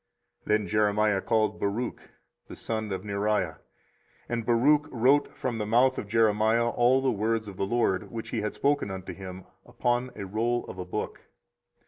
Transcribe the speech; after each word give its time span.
24:036:004 0.47 0.47
Then 0.47 0.67
Jeremiah 0.67 1.21
called 1.21 1.59
Baruch 1.59 2.01
the 2.47 2.55
son 2.55 2.91
of 2.91 3.03
Neriah: 3.03 3.59
and 4.27 4.43
Baruch 4.47 4.87
wrote 4.89 5.37
from 5.37 5.59
the 5.59 5.65
mouth 5.67 5.99
of 5.99 6.07
Jeremiah 6.07 6.69
all 6.69 7.01
the 7.03 7.11
words 7.11 7.47
of 7.47 7.55
the 7.57 7.67
LORD, 7.67 8.09
which 8.09 8.29
he 8.29 8.41
had 8.41 8.55
spoken 8.55 8.89
unto 8.89 9.13
him, 9.13 9.45
upon 9.63 10.09
a 10.15 10.25
roll 10.25 10.65
of 10.65 10.79
a 10.79 10.85
book. 10.85 11.21